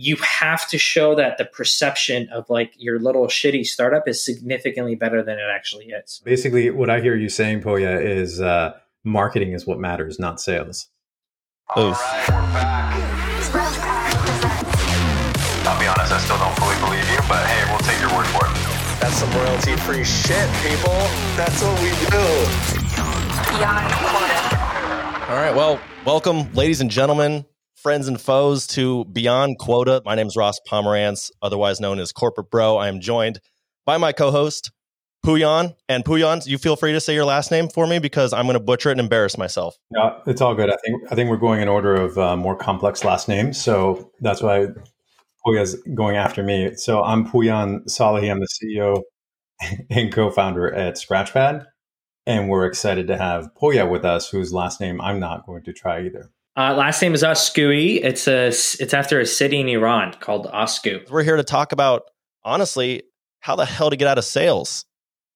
you 0.00 0.16
have 0.16 0.66
to 0.66 0.78
show 0.78 1.14
that 1.14 1.36
the 1.36 1.44
perception 1.44 2.26
of 2.32 2.48
like 2.48 2.72
your 2.78 2.98
little 2.98 3.26
shitty 3.26 3.66
startup 3.66 4.08
is 4.08 4.24
significantly 4.24 4.94
better 4.94 5.22
than 5.22 5.38
it 5.38 5.48
actually 5.52 5.90
is. 5.90 6.22
Basically, 6.24 6.70
what 6.70 6.88
I 6.88 7.00
hear 7.00 7.14
you 7.14 7.28
saying, 7.28 7.60
Poya, 7.60 8.02
is 8.02 8.40
uh, 8.40 8.72
marketing 9.04 9.52
is 9.52 9.66
what 9.66 9.78
matters, 9.78 10.18
not 10.18 10.40
sales. 10.40 10.88
All 11.76 11.90
right, 11.90 12.28
we're 12.30 12.40
back. 12.56 12.96
I'll 15.68 15.78
be 15.78 15.86
honest, 15.86 16.12
I 16.12 16.18
still 16.18 16.38
don't 16.38 16.56
fully 16.56 16.76
believe 16.80 17.06
you, 17.10 17.20
but 17.28 17.44
hey, 17.46 17.62
we'll 17.68 17.84
take 17.84 18.00
your 18.00 18.10
word 18.16 18.26
for 18.32 18.46
it. 18.46 18.52
That's 19.00 19.16
some 19.16 19.30
royalty 19.32 19.76
free 19.76 20.04
shit, 20.04 20.48
people. 20.64 20.96
That's 21.36 21.62
what 21.62 21.76
we 21.82 21.90
do. 22.08 22.24
Beyond 23.52 23.92
quota. 24.00 24.60
All 25.30 25.36
right. 25.36 25.54
Well, 25.54 25.78
welcome, 26.06 26.50
ladies 26.54 26.80
and 26.80 26.90
gentlemen, 26.90 27.44
friends 27.80 28.08
and 28.08 28.20
foes, 28.20 28.66
to 28.66 29.06
Beyond 29.06 29.58
Quota. 29.58 30.02
My 30.04 30.14
name 30.14 30.26
is 30.26 30.36
Ross 30.36 30.58
Pomerantz, 30.68 31.30
otherwise 31.40 31.80
known 31.80 31.98
as 31.98 32.12
Corporate 32.12 32.50
Bro. 32.50 32.76
I 32.76 32.88
am 32.88 33.00
joined 33.00 33.40
by 33.86 33.96
my 33.96 34.12
co-host 34.12 34.70
Puyan. 35.24 35.74
And 35.88 36.04
Puyan, 36.04 36.46
you 36.46 36.58
feel 36.58 36.76
free 36.76 36.92
to 36.92 37.00
say 37.00 37.14
your 37.14 37.24
last 37.24 37.50
name 37.50 37.68
for 37.68 37.86
me 37.86 37.98
because 37.98 38.32
I'm 38.32 38.44
going 38.44 38.58
to 38.58 38.62
butcher 38.62 38.90
it 38.90 38.92
and 38.92 39.00
embarrass 39.00 39.38
myself. 39.38 39.76
No, 39.90 40.20
it's 40.26 40.40
all 40.40 40.54
good. 40.54 40.70
I 40.70 40.76
think 40.84 41.02
I 41.10 41.14
think 41.14 41.30
we're 41.30 41.36
going 41.38 41.60
in 41.60 41.68
order 41.68 41.94
of 41.94 42.18
uh, 42.18 42.36
more 42.36 42.56
complex 42.56 43.04
last 43.04 43.28
names, 43.28 43.60
so 43.60 44.10
that's 44.20 44.42
why 44.42 44.66
Puya's 45.46 45.76
going 45.94 46.16
after 46.16 46.42
me. 46.42 46.74
So 46.76 47.02
I'm 47.02 47.26
Puyan 47.26 47.84
Salehi. 47.86 48.30
I'm 48.30 48.40
the 48.40 48.48
CEO 48.62 49.02
and 49.90 50.12
co-founder 50.12 50.74
at 50.74 50.96
Scratchpad, 50.96 51.64
and 52.26 52.50
we're 52.50 52.66
excited 52.66 53.06
to 53.08 53.16
have 53.16 53.48
Poya 53.54 53.90
with 53.90 54.04
us, 54.04 54.28
whose 54.28 54.52
last 54.52 54.80
name 54.80 55.00
I'm 55.00 55.18
not 55.18 55.46
going 55.46 55.62
to 55.64 55.72
try 55.72 56.04
either. 56.04 56.30
Uh, 56.56 56.74
last 56.74 57.00
name 57.00 57.14
is 57.14 57.22
Oskui. 57.22 58.02
It's 58.02 58.26
a 58.26 58.48
it's 58.48 58.92
after 58.92 59.20
a 59.20 59.26
city 59.26 59.60
in 59.60 59.68
Iran 59.68 60.14
called 60.20 60.46
Osku. 60.46 61.08
We're 61.08 61.22
here 61.22 61.36
to 61.36 61.44
talk 61.44 61.72
about, 61.72 62.02
honestly, 62.44 63.04
how 63.38 63.56
the 63.56 63.64
hell 63.64 63.90
to 63.90 63.96
get 63.96 64.08
out 64.08 64.18
of 64.18 64.24
sales. 64.24 64.84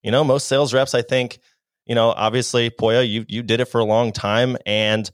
You 0.02 0.10
know, 0.10 0.24
most 0.24 0.48
sales 0.48 0.74
reps, 0.74 0.94
I 0.94 1.02
think, 1.02 1.38
you 1.86 1.94
know, 1.94 2.10
obviously, 2.10 2.68
Poya, 2.68 3.08
you 3.08 3.24
you 3.28 3.42
did 3.42 3.60
it 3.60 3.66
for 3.66 3.78
a 3.78 3.84
long 3.84 4.12
time, 4.12 4.56
and 4.66 5.08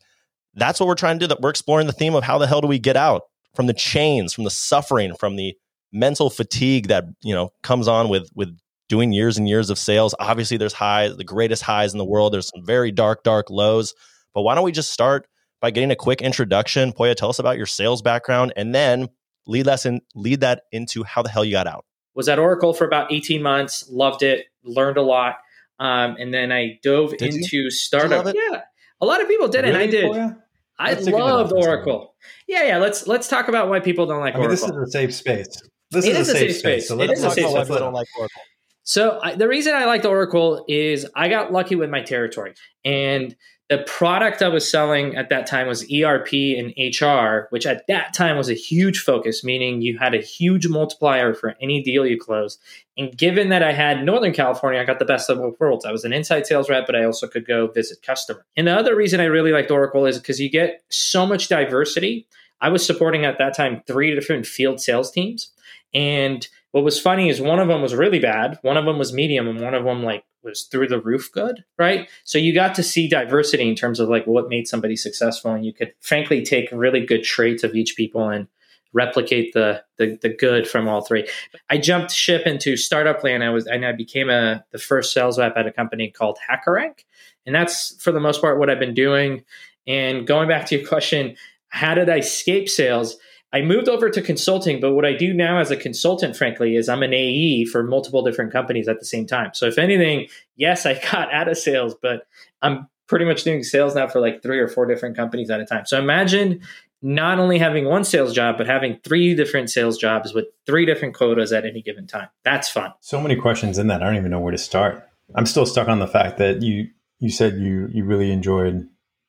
that's 0.54 0.80
what 0.80 0.86
we're 0.86 0.94
trying 0.94 1.18
to 1.18 1.24
do. 1.24 1.28
That 1.28 1.42
we're 1.42 1.50
exploring 1.50 1.86
the 1.86 1.92
theme 1.92 2.14
of 2.14 2.24
how 2.24 2.38
the 2.38 2.46
hell 2.46 2.62
do 2.62 2.66
we 2.66 2.78
get 2.78 2.96
out 2.96 3.22
from 3.54 3.66
the 3.66 3.74
chains, 3.74 4.32
from 4.32 4.44
the 4.44 4.50
suffering, 4.50 5.14
from 5.16 5.36
the 5.36 5.54
mental 5.92 6.30
fatigue 6.30 6.88
that 6.88 7.04
you 7.22 7.34
know 7.34 7.52
comes 7.62 7.88
on 7.88 8.08
with 8.08 8.30
with 8.34 8.56
doing 8.88 9.12
years 9.12 9.36
and 9.36 9.48
years 9.48 9.68
of 9.68 9.78
sales. 9.78 10.14
Obviously, 10.18 10.56
there's 10.56 10.72
highs, 10.72 11.16
the 11.16 11.24
greatest 11.24 11.62
highs 11.62 11.92
in 11.92 11.98
the 11.98 12.04
world. 12.06 12.32
There's 12.32 12.48
some 12.48 12.64
very 12.64 12.90
dark, 12.90 13.22
dark 13.22 13.50
lows. 13.50 13.94
But 14.32 14.42
why 14.42 14.54
don't 14.54 14.64
we 14.64 14.72
just 14.72 14.92
start 14.92 15.26
by 15.60 15.70
getting 15.70 15.90
a 15.90 15.96
quick 15.96 16.22
introduction? 16.22 16.92
Poya, 16.92 17.14
tell 17.14 17.28
us 17.28 17.38
about 17.38 17.56
your 17.56 17.66
sales 17.66 18.02
background, 18.02 18.52
and 18.56 18.74
then 18.74 19.08
lead 19.46 19.68
us 19.68 19.86
in, 19.86 20.00
lead 20.14 20.40
that 20.40 20.62
into 20.72 21.04
how 21.04 21.22
the 21.22 21.28
hell 21.28 21.44
you 21.44 21.52
got 21.52 21.66
out. 21.66 21.84
Was 22.14 22.28
at 22.28 22.38
Oracle 22.38 22.72
for 22.72 22.86
about 22.86 23.12
18 23.12 23.42
months, 23.42 23.88
loved 23.90 24.22
it, 24.22 24.46
learned 24.64 24.96
a 24.96 25.02
lot. 25.02 25.36
Um, 25.78 26.16
and 26.18 26.34
then 26.34 26.52
I 26.52 26.78
dove 26.82 27.16
Did 27.16 27.32
you? 27.32 27.40
into 27.40 27.70
startup. 27.70 28.24
love 28.24 28.34
it? 28.34 28.36
Yeah. 28.36 28.60
A 29.00 29.06
lot 29.06 29.22
of 29.22 29.28
people 29.28 29.48
did, 29.48 29.64
and 29.64 29.76
I 29.76 29.86
did. 29.86 30.10
Poya? 30.10 30.36
I 30.78 30.94
That's 30.94 31.06
loved 31.06 31.52
enough 31.52 31.66
Oracle. 31.66 32.14
Yeah, 32.48 32.64
yeah. 32.64 32.78
Let's 32.78 33.06
let's 33.06 33.28
talk 33.28 33.48
about 33.48 33.68
why 33.68 33.80
people 33.80 34.06
don't 34.06 34.20
like 34.20 34.34
I 34.34 34.38
mean, 34.38 34.46
Oracle. 34.48 34.68
this 34.68 34.76
is 34.76 34.88
a 34.88 34.90
safe 34.90 35.14
space. 35.14 35.62
This 35.90 36.06
It 36.06 36.16
is, 36.16 36.28
a 36.28 36.32
safe 36.32 36.56
space. 36.56 36.88
So 36.88 36.96
let's 36.96 37.20
talk 37.20 37.36
about 37.36 37.52
why 37.52 37.58
what's 37.58 37.68
people 37.68 37.78
don't 37.80 37.92
like 37.92 38.08
Oracle. 38.18 38.42
So 38.90 39.20
I, 39.22 39.36
the 39.36 39.46
reason 39.46 39.72
I 39.72 39.84
liked 39.84 40.04
Oracle 40.04 40.64
is 40.66 41.06
I 41.14 41.28
got 41.28 41.52
lucky 41.52 41.76
with 41.76 41.90
my 41.90 42.02
territory, 42.02 42.54
and 42.84 43.36
the 43.68 43.84
product 43.86 44.42
I 44.42 44.48
was 44.48 44.68
selling 44.68 45.14
at 45.14 45.28
that 45.28 45.46
time 45.46 45.68
was 45.68 45.84
ERP 45.84 46.32
and 46.32 46.74
HR, 46.76 47.46
which 47.50 47.66
at 47.66 47.86
that 47.86 48.12
time 48.14 48.36
was 48.36 48.50
a 48.50 48.54
huge 48.54 48.98
focus, 48.98 49.44
meaning 49.44 49.80
you 49.80 49.96
had 49.96 50.12
a 50.12 50.20
huge 50.20 50.66
multiplier 50.66 51.34
for 51.34 51.54
any 51.62 51.80
deal 51.84 52.04
you 52.04 52.18
closed. 52.18 52.60
And 52.98 53.16
given 53.16 53.50
that 53.50 53.62
I 53.62 53.72
had 53.72 54.04
Northern 54.04 54.32
California, 54.32 54.80
I 54.80 54.84
got 54.84 54.98
the 54.98 55.04
best 55.04 55.30
of 55.30 55.38
both 55.38 55.60
worlds. 55.60 55.84
I 55.84 55.92
was 55.92 56.04
an 56.04 56.12
inside 56.12 56.48
sales 56.48 56.68
rep, 56.68 56.84
but 56.84 56.96
I 56.96 57.04
also 57.04 57.28
could 57.28 57.46
go 57.46 57.68
visit 57.68 58.02
customer. 58.02 58.44
And 58.56 58.66
the 58.66 58.76
other 58.76 58.96
reason 58.96 59.20
I 59.20 59.26
really 59.26 59.52
liked 59.52 59.70
Oracle 59.70 60.04
is 60.04 60.18
because 60.18 60.40
you 60.40 60.50
get 60.50 60.82
so 60.88 61.24
much 61.26 61.46
diversity. 61.46 62.26
I 62.60 62.70
was 62.70 62.84
supporting 62.84 63.24
at 63.24 63.38
that 63.38 63.56
time 63.56 63.84
three 63.86 64.12
different 64.16 64.46
field 64.46 64.80
sales 64.80 65.12
teams, 65.12 65.52
and 65.94 66.48
what 66.72 66.84
was 66.84 67.00
funny 67.00 67.28
is 67.28 67.40
one 67.40 67.58
of 67.58 67.68
them 67.68 67.82
was 67.82 67.94
really 67.94 68.18
bad, 68.18 68.58
one 68.62 68.76
of 68.76 68.84
them 68.84 68.98
was 68.98 69.12
medium, 69.12 69.48
and 69.48 69.60
one 69.60 69.74
of 69.74 69.84
them 69.84 70.02
like 70.02 70.24
was 70.42 70.62
through 70.62 70.88
the 70.88 71.00
roof 71.00 71.30
good, 71.32 71.64
right? 71.78 72.08
So 72.24 72.38
you 72.38 72.54
got 72.54 72.74
to 72.76 72.82
see 72.82 73.08
diversity 73.08 73.68
in 73.68 73.74
terms 73.74 74.00
of 74.00 74.08
like 74.08 74.26
what 74.26 74.48
made 74.48 74.68
somebody 74.68 74.96
successful, 74.96 75.52
and 75.52 75.64
you 75.64 75.72
could 75.72 75.92
frankly 76.00 76.42
take 76.42 76.68
really 76.72 77.04
good 77.04 77.24
traits 77.24 77.64
of 77.64 77.74
each 77.74 77.96
people 77.96 78.28
and 78.28 78.46
replicate 78.92 79.52
the 79.52 79.82
the, 79.98 80.18
the 80.22 80.28
good 80.28 80.66
from 80.66 80.88
all 80.88 81.02
three. 81.02 81.28
I 81.68 81.78
jumped 81.78 82.12
ship 82.12 82.46
into 82.46 82.76
startup 82.76 83.22
land. 83.22 83.44
I 83.44 83.50
was 83.50 83.66
and 83.66 83.84
I 83.84 83.92
became 83.92 84.30
a 84.30 84.64
the 84.72 84.78
first 84.78 85.12
sales 85.12 85.38
rep 85.38 85.56
at 85.56 85.66
a 85.66 85.72
company 85.72 86.10
called 86.10 86.38
HackerRank, 86.48 87.04
and 87.46 87.54
that's 87.54 88.00
for 88.02 88.12
the 88.12 88.20
most 88.20 88.40
part 88.40 88.58
what 88.58 88.70
I've 88.70 88.80
been 88.80 88.94
doing. 88.94 89.44
And 89.86 90.26
going 90.26 90.48
back 90.48 90.66
to 90.66 90.78
your 90.78 90.86
question, 90.86 91.36
how 91.68 91.94
did 91.94 92.08
I 92.08 92.18
escape 92.18 92.68
sales? 92.68 93.16
I 93.52 93.62
moved 93.62 93.88
over 93.88 94.08
to 94.10 94.22
consulting, 94.22 94.80
but 94.80 94.92
what 94.94 95.04
I 95.04 95.12
do 95.12 95.32
now 95.34 95.58
as 95.58 95.70
a 95.70 95.76
consultant, 95.76 96.36
frankly, 96.36 96.76
is 96.76 96.88
I'm 96.88 97.02
an 97.02 97.12
AE 97.12 97.64
for 97.64 97.82
multiple 97.82 98.22
different 98.22 98.52
companies 98.52 98.86
at 98.86 99.00
the 99.00 99.04
same 99.04 99.26
time. 99.26 99.50
So 99.54 99.66
if 99.66 99.76
anything, 99.76 100.28
yes, 100.56 100.86
I 100.86 100.94
got 101.10 101.32
out 101.32 101.48
of 101.48 101.58
sales, 101.58 101.94
but 102.00 102.26
I'm 102.62 102.88
pretty 103.08 103.24
much 103.24 103.42
doing 103.42 103.64
sales 103.64 103.94
now 103.96 104.06
for 104.06 104.20
like 104.20 104.42
three 104.42 104.60
or 104.60 104.68
four 104.68 104.86
different 104.86 105.16
companies 105.16 105.50
at 105.50 105.60
a 105.60 105.66
time. 105.66 105.84
So 105.84 105.98
imagine 105.98 106.60
not 107.02 107.38
only 107.38 107.58
having 107.58 107.86
one 107.86 108.04
sales 108.04 108.32
job, 108.32 108.56
but 108.58 108.66
having 108.66 109.00
three 109.02 109.34
different 109.34 109.70
sales 109.70 109.98
jobs 109.98 110.32
with 110.34 110.46
three 110.66 110.86
different 110.86 111.14
quotas 111.14 111.52
at 111.52 111.64
any 111.64 111.82
given 111.82 112.06
time. 112.06 112.28
That's 112.44 112.68
fun. 112.68 112.92
So 113.00 113.20
many 113.20 113.36
questions 113.36 113.78
in 113.78 113.88
that. 113.88 114.02
I 114.02 114.06
don't 114.06 114.16
even 114.16 114.30
know 114.30 114.40
where 114.40 114.52
to 114.52 114.58
start. 114.58 115.08
I'm 115.34 115.46
still 115.46 115.66
stuck 115.66 115.88
on 115.88 115.98
the 115.98 116.06
fact 116.06 116.38
that 116.38 116.62
you 116.62 116.88
you 117.18 117.30
said 117.30 117.58
you 117.58 117.88
you 117.92 118.04
really 118.04 118.30
enjoyed 118.30 118.88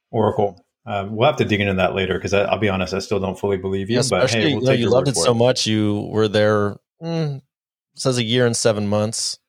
Oracle. 0.09 0.63
Um, 0.85 1.15
we'll 1.15 1.27
have 1.27 1.37
to 1.37 1.45
dig 1.45 1.61
into 1.61 1.75
that 1.75 1.93
later 1.93 2.15
because 2.15 2.33
I'll 2.33 2.57
be 2.57 2.69
honest, 2.69 2.93
I 2.93 2.99
still 2.99 3.19
don't 3.19 3.37
fully 3.39 3.57
believe 3.57 3.89
you. 3.89 3.97
Yeah, 3.97 4.03
but 4.09 4.31
hey, 4.31 4.55
we'll 4.55 4.63
you, 4.63 4.67
know, 4.67 4.71
you 4.73 4.89
loved 4.89 5.09
it 5.09 5.13
for 5.13 5.23
so 5.23 5.33
much. 5.33 5.67
You 5.67 6.09
were 6.11 6.27
there. 6.27 6.77
Mm, 7.01 7.41
says 7.95 8.17
a 8.17 8.23
year 8.23 8.45
and 8.45 8.55
seven 8.55 8.87
months. 8.87 9.39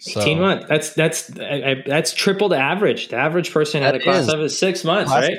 So- 0.00 0.20
18 0.20 0.40
months. 0.40 0.66
That's 0.68 0.94
that's 0.94 1.38
I, 1.38 1.44
I, 1.44 1.74
that's 1.86 2.12
triple 2.12 2.48
the 2.48 2.58
average. 2.58 3.08
The 3.08 3.16
average 3.16 3.52
person 3.52 3.82
at 3.82 3.94
a 3.94 4.00
class 4.00 4.28
of 4.28 4.40
is 4.40 4.58
six 4.58 4.84
months, 4.84 5.10
Class- 5.10 5.28
right? 5.28 5.38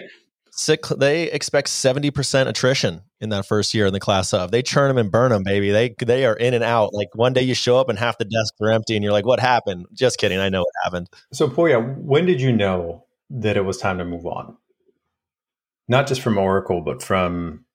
Sick, 0.51 0.87
they 0.87 1.29
expect 1.29 1.67
seventy 1.67 2.09
percent 2.09 2.49
attrition 2.49 3.01
in 3.21 3.29
that 3.29 3.45
first 3.45 3.75
year 3.75 3.85
in 3.85 3.93
the 3.93 3.99
class 3.99 4.33
of. 4.33 4.49
They 4.49 4.63
churn 4.63 4.87
them 4.87 4.97
and 4.97 5.11
burn 5.11 5.29
them, 5.31 5.43
baby. 5.43 5.69
They 5.69 5.93
they 6.03 6.25
are 6.25 6.33
in 6.33 6.55
and 6.55 6.63
out. 6.63 6.95
Like 6.95 7.09
one 7.13 7.33
day 7.33 7.43
you 7.43 7.53
show 7.53 7.77
up 7.77 7.89
and 7.89 7.99
half 7.99 8.17
the 8.17 8.25
desks 8.25 8.57
are 8.59 8.71
empty, 8.71 8.95
and 8.95 9.03
you're 9.03 9.13
like, 9.13 9.25
"What 9.25 9.39
happened?" 9.39 9.85
Just 9.93 10.17
kidding. 10.17 10.39
I 10.39 10.49
know 10.49 10.61
what 10.61 10.73
happened. 10.83 11.09
So, 11.31 11.47
Poya, 11.47 11.95
when 11.99 12.25
did 12.25 12.41
you 12.41 12.51
know 12.51 13.05
that 13.29 13.55
it 13.55 13.65
was 13.65 13.77
time 13.77 13.99
to 13.99 14.05
move 14.05 14.25
on? 14.25 14.57
Not 15.87 16.07
just 16.07 16.21
from 16.21 16.37
Oracle, 16.37 16.81
but 16.81 17.01
from 17.01 17.65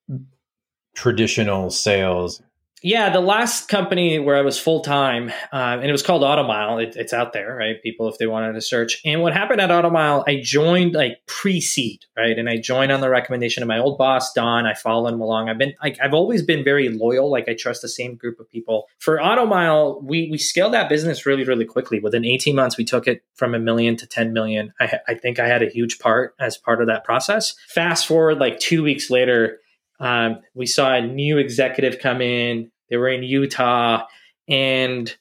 traditional 0.94 1.70
sales. 1.70 2.42
Yeah, 2.82 3.10
the 3.10 3.20
last 3.20 3.68
company 3.68 4.18
where 4.18 4.36
I 4.36 4.42
was 4.42 4.58
full 4.58 4.80
time, 4.80 5.30
um, 5.52 5.80
and 5.80 5.84
it 5.84 5.92
was 5.92 6.02
called 6.02 6.24
Automile. 6.24 6.78
It, 6.78 6.96
it's 6.96 7.12
out 7.12 7.32
there, 7.32 7.54
right? 7.54 7.80
People, 7.80 8.08
if 8.08 8.18
they 8.18 8.26
wanted 8.26 8.54
to 8.54 8.60
search. 8.60 9.00
And 9.04 9.22
what 9.22 9.32
happened 9.32 9.60
at 9.60 9.70
Automile, 9.70 10.24
I 10.26 10.40
joined 10.42 10.94
like 10.94 11.18
pre-seed, 11.26 12.00
right? 12.16 12.36
And 12.36 12.48
I 12.48 12.56
joined 12.56 12.90
on 12.90 13.00
the 13.00 13.08
recommendation 13.08 13.62
of 13.62 13.68
my 13.68 13.78
old 13.78 13.98
boss, 13.98 14.32
Don. 14.32 14.66
I 14.66 14.74
followed 14.74 15.14
him 15.14 15.20
along. 15.20 15.48
I've 15.48 15.58
been 15.58 15.74
like, 15.82 15.98
I've 16.02 16.14
always 16.14 16.42
been 16.42 16.64
very 16.64 16.88
loyal. 16.88 17.30
Like, 17.30 17.48
I 17.48 17.54
trust 17.54 17.82
the 17.82 17.88
same 17.88 18.16
group 18.16 18.40
of 18.40 18.50
people. 18.50 18.88
For 18.98 19.20
Automile, 19.20 20.00
we 20.02 20.28
we 20.30 20.38
scaled 20.38 20.74
that 20.74 20.88
business 20.88 21.24
really, 21.24 21.44
really 21.44 21.64
quickly. 21.64 22.00
Within 22.00 22.24
18 22.24 22.56
months, 22.56 22.76
we 22.76 22.84
took 22.84 23.06
it 23.06 23.22
from 23.34 23.54
a 23.54 23.60
million 23.60 23.96
to 23.96 24.06
10 24.06 24.32
million. 24.32 24.72
I, 24.80 24.98
I 25.06 25.14
think 25.14 25.38
I 25.38 25.46
had 25.46 25.62
a 25.62 25.68
huge 25.68 26.00
part 26.00 26.34
as 26.40 26.56
part 26.56 26.80
of 26.80 26.88
that 26.88 27.04
process. 27.04 27.54
Fast 27.68 28.08
forward 28.08 28.38
like 28.38 28.58
two 28.58 28.82
weeks 28.82 29.08
later, 29.08 29.60
um, 30.02 30.40
we 30.54 30.66
saw 30.66 30.94
a 30.94 31.00
new 31.00 31.38
executive 31.38 32.00
come 32.00 32.20
in. 32.20 32.70
They 32.90 32.96
were 32.96 33.08
in 33.08 33.22
Utah, 33.22 34.06
and 34.48 35.14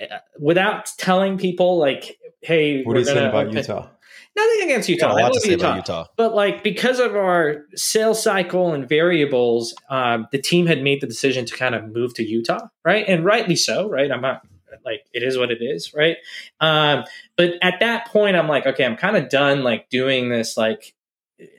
uh, 0.00 0.18
without 0.38 0.90
telling 0.98 1.38
people, 1.38 1.78
like, 1.78 2.18
"Hey, 2.40 2.82
What 2.82 2.96
are 2.96 3.00
you 3.00 3.04
saying 3.04 3.28
about 3.28 3.46
open- 3.46 3.56
Utah? 3.56 3.88
Nothing 4.36 4.64
against 4.64 4.88
Utah. 4.88 5.12
a 5.14 5.22
I 5.22 5.28
love 5.28 5.32
Utah. 5.44 5.76
Utah. 5.76 6.06
But 6.16 6.34
like 6.34 6.64
because 6.64 6.98
of 6.98 7.14
our 7.14 7.66
sales 7.76 8.20
cycle 8.20 8.72
and 8.72 8.88
variables, 8.88 9.74
um, 9.88 10.26
the 10.32 10.40
team 10.40 10.66
had 10.66 10.82
made 10.82 11.00
the 11.00 11.06
decision 11.06 11.44
to 11.46 11.54
kind 11.56 11.74
of 11.74 11.84
move 11.92 12.14
to 12.14 12.24
Utah, 12.24 12.66
right? 12.84 13.04
And 13.06 13.24
rightly 13.24 13.54
so, 13.54 13.88
right? 13.88 14.10
I'm 14.10 14.20
not 14.20 14.42
like 14.84 15.06
it 15.12 15.22
is 15.22 15.38
what 15.38 15.52
it 15.52 15.62
is, 15.62 15.94
right? 15.94 16.16
Um, 16.60 17.04
but 17.36 17.52
at 17.62 17.78
that 17.78 18.08
point, 18.08 18.36
I'm 18.36 18.48
like, 18.48 18.66
okay, 18.66 18.84
I'm 18.84 18.96
kind 18.96 19.16
of 19.16 19.28
done 19.28 19.62
like 19.62 19.88
doing 19.88 20.30
this, 20.30 20.56
like 20.56 20.94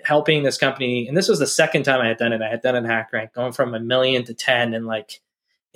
helping 0.03 0.43
this 0.43 0.57
company. 0.57 1.07
And 1.07 1.15
this 1.15 1.29
was 1.29 1.39
the 1.39 1.47
second 1.47 1.83
time 1.83 2.01
I 2.01 2.07
had 2.07 2.17
done 2.17 2.33
it. 2.33 2.41
I 2.41 2.49
had 2.49 2.61
done 2.61 2.75
it 2.75 2.85
at 2.89 3.11
HackerRank, 3.11 3.33
going 3.33 3.53
from 3.53 3.73
a 3.73 3.79
million 3.79 4.25
to 4.25 4.33
ten, 4.33 4.73
and 4.73 4.85
like 4.85 5.21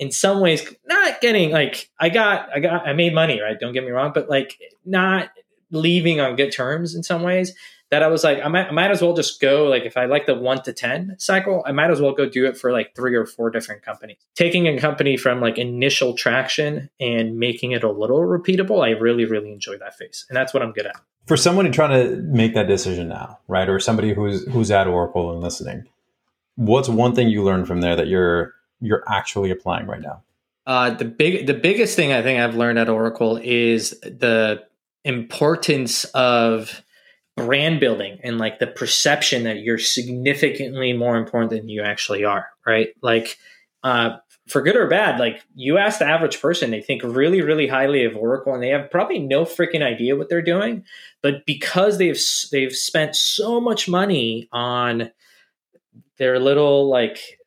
in 0.00 0.10
some 0.10 0.40
ways, 0.40 0.66
not 0.86 1.20
getting 1.20 1.50
like 1.50 1.90
I 2.00 2.08
got, 2.08 2.48
I 2.52 2.58
got, 2.58 2.88
I 2.88 2.92
made 2.94 3.14
money, 3.14 3.40
right? 3.40 3.60
Don't 3.60 3.72
get 3.72 3.84
me 3.84 3.90
wrong, 3.90 4.10
but 4.12 4.28
like 4.28 4.58
not 4.84 5.28
leaving 5.70 6.18
on 6.20 6.34
good 6.34 6.50
terms 6.50 6.96
in 6.96 7.04
some 7.04 7.22
ways. 7.22 7.54
that 7.90 8.02
I 8.04 8.06
was 8.06 8.22
like, 8.22 8.38
I 8.42 8.48
might, 8.48 8.68
I 8.68 8.70
might 8.70 8.90
as 8.90 9.02
well 9.02 9.14
just 9.14 9.40
go 9.40 9.64
like 9.64 9.82
if 9.82 9.96
I 9.96 10.06
like 10.06 10.26
the 10.26 10.34
one 10.34 10.62
to 10.62 10.72
ten 10.72 11.16
cycle, 11.18 11.62
I 11.66 11.72
might 11.72 11.90
as 11.90 12.00
well 12.00 12.12
go 12.12 12.28
do 12.28 12.46
it 12.46 12.56
for 12.56 12.72
like 12.72 12.94
three 12.94 13.14
or 13.14 13.26
four 13.26 13.50
different 13.50 13.82
companies. 13.82 14.18
Taking 14.36 14.68
a 14.68 14.78
company 14.78 15.16
from 15.16 15.40
like 15.40 15.58
initial 15.58 16.14
traction 16.14 16.88
and 17.00 17.36
making 17.38 17.72
it 17.72 17.82
a 17.82 17.90
little 17.90 18.20
repeatable, 18.20 18.84
I 18.84 18.90
really 18.90 19.24
really 19.24 19.52
enjoy 19.52 19.76
that 19.78 19.96
phase, 19.96 20.24
and 20.28 20.36
that's 20.36 20.54
what 20.54 20.62
I'm 20.62 20.72
good 20.72 20.86
at. 20.86 20.96
For 21.26 21.36
someone 21.36 21.70
trying 21.72 21.90
to 21.90 22.16
make 22.22 22.54
that 22.54 22.66
decision 22.68 23.08
now, 23.08 23.38
right, 23.48 23.68
or 23.68 23.80
somebody 23.80 24.14
who's 24.14 24.46
who's 24.48 24.70
at 24.70 24.86
Oracle 24.86 25.32
and 25.32 25.40
listening, 25.40 25.84
what's 26.54 26.88
one 26.88 27.14
thing 27.14 27.28
you 27.28 27.42
learned 27.42 27.66
from 27.66 27.80
there 27.80 27.96
that 27.96 28.06
you're 28.06 28.54
you're 28.80 29.04
actually 29.08 29.50
applying 29.50 29.86
right 29.86 30.00
now? 30.00 30.22
Uh, 30.66 30.90
the 30.90 31.04
big, 31.04 31.46
the 31.46 31.54
biggest 31.54 31.96
thing 31.96 32.12
I 32.12 32.22
think 32.22 32.40
I've 32.40 32.54
learned 32.54 32.78
at 32.78 32.88
Oracle 32.88 33.38
is 33.42 33.90
the 34.00 34.62
importance 35.04 36.04
of 36.04 36.82
brand 37.36 37.80
building 37.80 38.18
and 38.22 38.38
like 38.38 38.58
the 38.58 38.66
perception 38.66 39.44
that 39.44 39.60
you're 39.60 39.78
significantly 39.78 40.92
more 40.92 41.16
important 41.16 41.50
than 41.50 41.68
you 41.68 41.82
actually 41.82 42.24
are. 42.24 42.48
Right? 42.66 42.90
Like, 43.02 43.38
uh, 43.82 44.18
for 44.50 44.62
good 44.62 44.76
or 44.76 44.88
bad, 44.88 45.20
like 45.20 45.44
you 45.54 45.78
ask 45.78 46.00
the 46.00 46.06
average 46.06 46.40
person, 46.40 46.70
they 46.72 46.80
think 46.80 47.02
really, 47.04 47.40
really 47.40 47.68
highly 47.68 48.04
of 48.04 48.16
Oracle, 48.16 48.52
and 48.52 48.62
they 48.62 48.70
have 48.70 48.90
probably 48.90 49.20
no 49.20 49.44
freaking 49.44 49.82
idea 49.82 50.16
what 50.16 50.28
they're 50.28 50.42
doing. 50.42 50.84
But 51.22 51.46
because 51.46 51.98
they've 51.98 52.20
they've 52.50 52.74
spent 52.74 53.14
so 53.14 53.60
much 53.60 53.88
money 53.88 54.48
on 54.52 55.10
their 56.18 56.38
little 56.40 56.88
like 56.88 57.38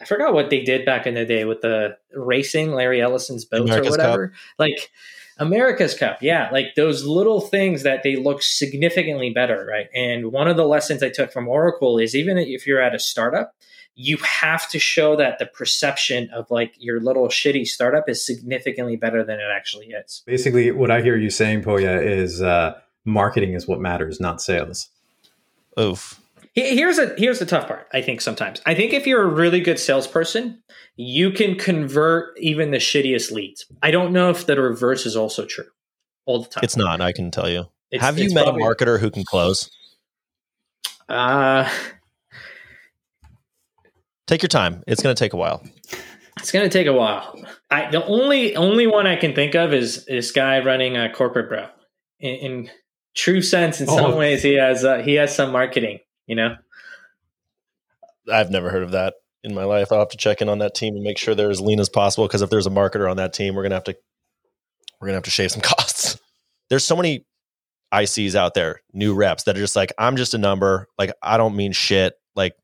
I 0.00 0.04
forgot 0.04 0.34
what 0.34 0.50
they 0.50 0.62
did 0.62 0.84
back 0.84 1.06
in 1.06 1.14
the 1.14 1.24
day 1.24 1.44
with 1.44 1.60
the 1.60 1.96
racing, 2.14 2.72
Larry 2.72 3.00
Ellison's 3.00 3.44
boats 3.44 3.70
America's 3.70 3.88
or 3.88 3.90
whatever. 3.90 4.32
Like 4.58 4.90
America's 5.38 5.94
Cup, 5.94 6.22
yeah, 6.22 6.48
like 6.52 6.74
those 6.76 7.04
little 7.04 7.40
things 7.40 7.82
that 7.82 8.02
they 8.02 8.16
look 8.16 8.42
significantly 8.42 9.30
better, 9.30 9.66
right? 9.66 9.86
And 9.94 10.32
one 10.32 10.48
of 10.48 10.56
the 10.56 10.66
lessons 10.66 11.02
I 11.02 11.10
took 11.10 11.32
from 11.32 11.48
Oracle 11.48 11.98
is 11.98 12.14
even 12.14 12.38
if 12.38 12.66
you're 12.66 12.80
at 12.80 12.94
a 12.94 12.98
startup, 12.98 13.54
you 13.94 14.18
have 14.18 14.68
to 14.70 14.78
show 14.78 15.16
that 15.16 15.38
the 15.38 15.46
perception 15.46 16.30
of 16.30 16.50
like 16.50 16.74
your 16.78 17.00
little 17.00 17.28
shitty 17.28 17.66
startup 17.66 18.08
is 18.08 18.24
significantly 18.24 18.96
better 18.96 19.24
than 19.24 19.40
it 19.40 19.48
actually 19.54 19.86
is. 19.86 20.22
Basically, 20.26 20.70
what 20.70 20.90
I 20.90 21.02
hear 21.02 21.16
you 21.16 21.30
saying, 21.30 21.62
Poya, 21.62 22.02
is 22.02 22.42
uh, 22.42 22.78
marketing 23.04 23.54
is 23.54 23.66
what 23.66 23.80
matters, 23.80 24.20
not 24.20 24.42
sales. 24.42 24.88
Oof. 25.78 26.20
Here's 26.56 26.96
a 26.98 27.14
here's 27.18 27.38
the 27.38 27.44
tough 27.46 27.68
part. 27.68 27.86
I 27.92 28.00
think 28.00 28.20
sometimes 28.22 28.62
I 28.64 28.74
think 28.74 28.94
if 28.94 29.06
you're 29.06 29.22
a 29.22 29.26
really 29.32 29.60
good 29.60 29.78
salesperson, 29.78 30.62
you 30.96 31.30
can 31.30 31.56
convert 31.56 32.36
even 32.38 32.70
the 32.70 32.78
shittiest 32.78 33.30
leads. 33.30 33.66
I 33.82 33.90
don't 33.90 34.12
know 34.12 34.30
if 34.30 34.46
the 34.46 34.58
reverse 34.60 35.04
is 35.04 35.16
also 35.16 35.44
true 35.44 35.66
all 36.24 36.42
the 36.42 36.48
time. 36.48 36.64
It's 36.64 36.76
not. 36.76 37.02
I 37.02 37.12
can 37.12 37.30
tell 37.30 37.48
you. 37.48 37.66
It's- 37.90 38.00
Have 38.00 38.18
you 38.18 38.32
met 38.34 38.44
probably- 38.44 38.62
a 38.62 38.66
marketer 38.66 38.98
who 38.98 39.10
can 39.10 39.22
close? 39.24 39.70
Uh, 41.08 41.70
Take 44.26 44.42
your 44.42 44.48
time. 44.48 44.82
It's 44.88 45.02
going 45.02 45.14
to 45.14 45.18
take 45.24 45.34
a 45.34 45.36
while. 45.36 45.62
it's 46.38 46.50
gonna 46.50 46.68
take 46.68 46.86
a 46.88 46.92
while. 46.92 47.38
I 47.70 47.90
the 47.90 48.04
only 48.06 48.56
only 48.56 48.86
one 48.86 49.06
I 49.06 49.16
can 49.16 49.34
think 49.34 49.54
of 49.54 49.72
is 49.72 50.04
this 50.06 50.32
guy 50.32 50.58
running 50.60 50.96
a 50.96 51.12
corporate 51.12 51.48
bro. 51.48 51.68
In, 52.18 52.34
in 52.34 52.70
true 53.14 53.40
sense, 53.42 53.80
in 53.80 53.86
some 53.86 54.12
Oh. 54.12 54.16
ways, 54.16 54.42
he 54.42 54.54
has 54.54 54.84
uh, 54.84 54.98
he 55.02 55.14
has 55.14 55.34
some 55.34 55.52
marketing. 55.52 55.98
You 56.26 56.36
know, 56.36 56.56
I've 58.32 58.50
never 58.50 58.70
heard 58.70 58.82
of 58.82 58.92
that 58.92 59.14
in 59.44 59.54
my 59.54 59.64
life. 59.64 59.92
I'll 59.92 60.00
have 60.00 60.08
to 60.10 60.16
check 60.16 60.42
in 60.42 60.48
on 60.48 60.58
that 60.58 60.74
team 60.74 60.94
and 60.94 61.04
make 61.04 61.18
sure 61.18 61.34
they're 61.34 61.50
as 61.50 61.60
lean 61.60 61.80
as 61.80 61.88
possible. 61.88 62.26
Because 62.26 62.42
if 62.42 62.50
there's 62.50 62.66
a 62.66 62.70
marketer 62.70 63.10
on 63.10 63.16
that 63.18 63.32
team, 63.32 63.54
we're 63.54 63.62
gonna 63.62 63.76
have 63.76 63.84
to 63.84 63.96
we're 65.00 65.08
gonna 65.08 65.16
have 65.16 65.24
to 65.24 65.30
shave 65.30 65.52
some 65.52 65.62
costs. 65.62 66.20
There's 66.68 66.84
so 66.84 66.96
many 66.96 67.24
ICs 67.92 68.34
out 68.34 68.54
there, 68.54 68.82
new 68.92 69.14
reps 69.14 69.44
that 69.44 69.56
are 69.56 69.60
just 69.60 69.76
like, 69.76 69.92
I'm 69.98 70.16
just 70.16 70.34
a 70.34 70.38
number. 70.38 70.88
Like 70.98 71.12
I 71.22 71.36
don't 71.36 71.56
mean 71.56 71.72
shit. 71.72 72.14
Like 72.34 72.56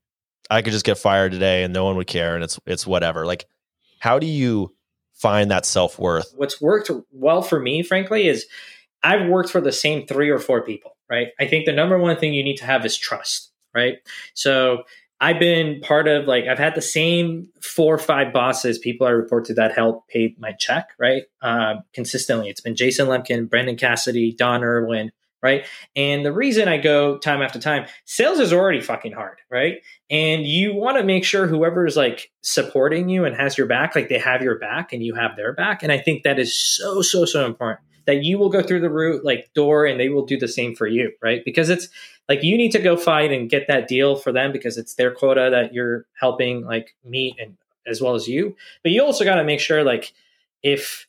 I 0.50 0.62
could 0.62 0.72
just 0.72 0.84
get 0.84 0.98
fired 0.98 1.32
today 1.32 1.62
and 1.62 1.72
no 1.72 1.84
one 1.84 1.96
would 1.96 2.06
care, 2.08 2.34
and 2.34 2.42
it's 2.42 2.58
it's 2.66 2.86
whatever. 2.86 3.24
Like, 3.24 3.46
how 4.00 4.18
do 4.18 4.26
you 4.26 4.74
find 5.12 5.50
that 5.52 5.64
self 5.64 5.98
worth? 5.98 6.32
what's 6.36 6.60
worked 6.60 6.90
well 7.12 7.42
for 7.42 7.60
me, 7.60 7.82
frankly, 7.82 8.26
is 8.26 8.46
I've 9.04 9.28
worked 9.28 9.50
for 9.50 9.60
the 9.60 9.72
same 9.72 10.06
three 10.06 10.30
or 10.30 10.38
four 10.38 10.62
people, 10.62 10.96
right? 11.08 11.28
I 11.38 11.46
think 11.46 11.66
the 11.66 11.72
number 11.72 11.98
one 11.98 12.16
thing 12.16 12.34
you 12.34 12.42
need 12.42 12.56
to 12.56 12.66
have 12.66 12.84
is 12.84 12.96
trust, 12.96 13.51
right? 13.74 13.98
So 14.34 14.84
I've 15.20 15.38
been 15.38 15.80
part 15.80 16.08
of 16.08 16.26
like 16.26 16.46
I've 16.46 16.58
had 16.58 16.74
the 16.74 16.82
same 16.82 17.48
four 17.60 17.94
or 17.94 17.98
five 17.98 18.32
bosses, 18.32 18.78
people 18.78 19.06
I 19.06 19.10
report 19.10 19.44
to 19.46 19.54
that 19.54 19.72
help 19.72 20.08
pay 20.08 20.34
my 20.38 20.50
check, 20.52 20.88
right? 20.98 21.22
Uh, 21.40 21.76
consistently, 21.92 22.48
it's 22.48 22.60
been 22.60 22.74
Jason 22.74 23.06
Lemkin, 23.06 23.48
Brendan 23.48 23.76
Cassidy, 23.76 24.32
Don 24.32 24.64
Irwin, 24.64 25.12
right? 25.40 25.64
And 25.94 26.26
the 26.26 26.32
reason 26.32 26.66
I 26.66 26.78
go 26.78 27.18
time 27.18 27.40
after 27.40 27.60
time, 27.60 27.86
sales 28.04 28.40
is 28.40 28.52
already 28.52 28.80
fucking 28.80 29.12
hard, 29.12 29.38
right? 29.48 29.82
And 30.10 30.44
you 30.44 30.74
want 30.74 30.98
to 30.98 31.04
make 31.04 31.24
sure 31.24 31.46
whoever 31.46 31.86
is 31.86 31.96
like 31.96 32.32
supporting 32.42 33.08
you 33.08 33.24
and 33.24 33.36
has 33.36 33.56
your 33.56 33.68
back, 33.68 33.94
like 33.94 34.08
they 34.08 34.18
have 34.18 34.42
your 34.42 34.58
back 34.58 34.92
and 34.92 35.04
you 35.04 35.14
have 35.14 35.36
their 35.36 35.52
back. 35.52 35.84
And 35.84 35.92
I 35.92 35.98
think 35.98 36.24
that 36.24 36.40
is 36.40 36.58
so, 36.58 37.00
so, 37.00 37.24
so 37.24 37.46
important 37.46 37.86
that 38.06 38.24
you 38.24 38.38
will 38.38 38.48
go 38.48 38.62
through 38.62 38.80
the 38.80 38.90
route 38.90 39.24
like 39.24 39.50
door 39.54 39.86
and 39.86 39.98
they 39.98 40.08
will 40.08 40.26
do 40.26 40.38
the 40.38 40.48
same 40.48 40.74
for 40.74 40.86
you, 40.86 41.12
right? 41.22 41.44
Because 41.44 41.70
it's 41.70 41.88
like 42.28 42.42
you 42.42 42.56
need 42.56 42.72
to 42.72 42.78
go 42.78 42.96
fight 42.96 43.32
and 43.32 43.50
get 43.50 43.66
that 43.68 43.88
deal 43.88 44.16
for 44.16 44.32
them 44.32 44.52
because 44.52 44.78
it's 44.78 44.94
their 44.94 45.12
quota 45.12 45.48
that 45.50 45.74
you're 45.74 46.06
helping 46.18 46.64
like 46.64 46.94
meet 47.04 47.36
and 47.38 47.56
as 47.86 48.00
well 48.00 48.14
as 48.14 48.28
you. 48.28 48.56
But 48.82 48.92
you 48.92 49.02
also 49.02 49.24
got 49.24 49.36
to 49.36 49.44
make 49.44 49.60
sure 49.60 49.82
like 49.82 50.12
if 50.62 51.06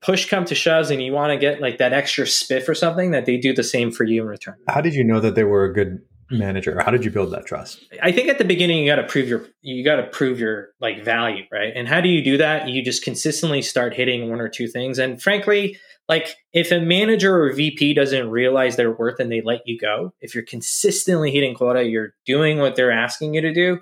push 0.00 0.28
come 0.28 0.44
to 0.44 0.54
shoves 0.54 0.90
and 0.90 1.02
you 1.02 1.12
want 1.12 1.30
to 1.30 1.38
get 1.38 1.60
like 1.60 1.78
that 1.78 1.92
extra 1.92 2.24
spiff 2.24 2.68
or 2.68 2.74
something 2.74 3.12
that 3.12 3.24
they 3.24 3.36
do 3.38 3.54
the 3.54 3.62
same 3.62 3.90
for 3.90 4.04
you 4.04 4.22
in 4.22 4.28
return. 4.28 4.56
How 4.68 4.80
did 4.80 4.94
you 4.94 5.02
know 5.02 5.18
that 5.20 5.34
they 5.34 5.44
were 5.44 5.64
a 5.64 5.72
good 5.72 6.02
manager? 6.30 6.80
How 6.82 6.90
did 6.90 7.04
you 7.04 7.10
build 7.10 7.32
that 7.32 7.46
trust? 7.46 7.84
I 8.02 8.12
think 8.12 8.28
at 8.28 8.38
the 8.38 8.44
beginning 8.44 8.78
you 8.78 8.90
got 8.90 9.00
to 9.00 9.06
prove 9.06 9.28
your 9.28 9.46
you 9.62 9.84
got 9.84 9.96
to 9.96 10.04
prove 10.04 10.38
your 10.38 10.68
like 10.80 11.04
value, 11.04 11.44
right? 11.50 11.72
And 11.74 11.88
how 11.88 12.00
do 12.00 12.08
you 12.08 12.22
do 12.22 12.36
that? 12.38 12.68
You 12.68 12.82
just 12.82 13.02
consistently 13.02 13.62
start 13.62 13.94
hitting 13.94 14.30
one 14.30 14.40
or 14.40 14.48
two 14.48 14.68
things. 14.68 14.98
And 14.98 15.22
frankly, 15.22 15.78
like 16.08 16.36
if 16.52 16.70
a 16.70 16.80
manager 16.80 17.42
or 17.42 17.52
VP 17.52 17.94
doesn't 17.94 18.30
realize 18.30 18.76
their 18.76 18.92
worth 18.92 19.20
and 19.20 19.32
they 19.32 19.40
let 19.40 19.66
you 19.66 19.78
go, 19.78 20.12
if 20.20 20.34
you're 20.34 20.44
consistently 20.44 21.30
hitting 21.30 21.54
quota, 21.54 21.84
you're 21.84 22.14
doing 22.26 22.58
what 22.58 22.76
they're 22.76 22.92
asking 22.92 23.34
you 23.34 23.40
to 23.40 23.54
do, 23.54 23.80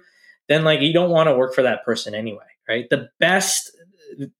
then 0.48 0.64
like 0.64 0.80
you 0.80 0.92
don't 0.92 1.10
want 1.10 1.28
to 1.28 1.36
work 1.36 1.54
for 1.54 1.62
that 1.62 1.84
person 1.84 2.14
anyway, 2.14 2.44
right? 2.68 2.88
The 2.90 3.08
best 3.18 3.70